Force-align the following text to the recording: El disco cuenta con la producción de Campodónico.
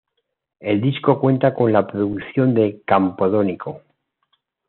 El 0.59 0.81
disco 0.81 1.19
cuenta 1.19 1.53
con 1.53 1.71
la 1.71 1.85
producción 1.85 2.55
de 2.55 2.81
Campodónico. 2.87 3.83